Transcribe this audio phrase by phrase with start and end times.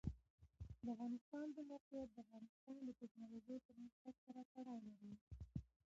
[0.83, 5.13] د افغانستان د موقعیت د افغانستان د تکنالوژۍ پرمختګ سره تړاو لري.